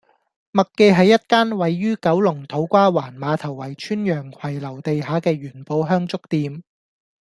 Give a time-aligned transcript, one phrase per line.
[0.51, 6.63] 麥記係一間位於九龍土瓜灣馬頭圍邨洋葵樓地下嘅元寶香燭店